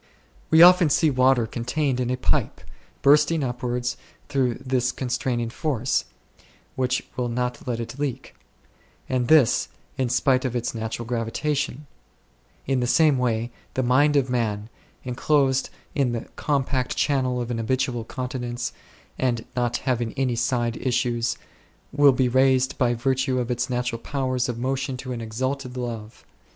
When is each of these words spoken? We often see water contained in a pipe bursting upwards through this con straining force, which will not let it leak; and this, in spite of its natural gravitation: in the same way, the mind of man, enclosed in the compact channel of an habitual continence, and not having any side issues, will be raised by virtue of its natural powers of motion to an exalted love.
We 0.49 0.63
often 0.63 0.89
see 0.89 1.11
water 1.11 1.45
contained 1.45 1.99
in 1.99 2.09
a 2.09 2.17
pipe 2.17 2.61
bursting 3.03 3.43
upwards 3.43 3.97
through 4.29 4.55
this 4.55 4.91
con 4.91 5.09
straining 5.11 5.51
force, 5.51 6.05
which 6.75 7.05
will 7.15 7.29
not 7.29 7.67
let 7.67 7.79
it 7.79 7.99
leak; 7.99 8.33
and 9.07 9.27
this, 9.27 9.67
in 9.99 10.09
spite 10.09 10.43
of 10.43 10.55
its 10.55 10.73
natural 10.73 11.05
gravitation: 11.05 11.85
in 12.65 12.79
the 12.79 12.87
same 12.87 13.19
way, 13.19 13.51
the 13.75 13.83
mind 13.83 14.15
of 14.15 14.27
man, 14.27 14.69
enclosed 15.03 15.69
in 15.93 16.13
the 16.13 16.21
compact 16.35 16.95
channel 16.95 17.39
of 17.39 17.51
an 17.51 17.59
habitual 17.59 18.03
continence, 18.03 18.73
and 19.19 19.45
not 19.55 19.77
having 19.77 20.13
any 20.13 20.35
side 20.35 20.77
issues, 20.77 21.37
will 21.91 22.11
be 22.11 22.27
raised 22.27 22.75
by 22.79 22.95
virtue 22.95 23.37
of 23.37 23.51
its 23.51 23.69
natural 23.69 24.01
powers 24.01 24.49
of 24.49 24.57
motion 24.57 24.97
to 24.97 25.11
an 25.13 25.21
exalted 25.21 25.77
love. 25.77 26.25